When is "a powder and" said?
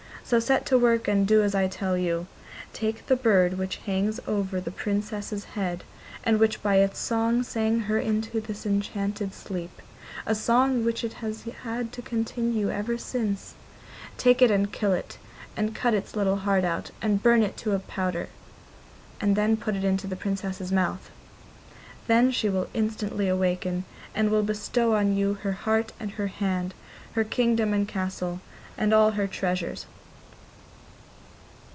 17.73-19.35